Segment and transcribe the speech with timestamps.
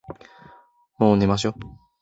[0.97, 1.53] もう寝ましょ。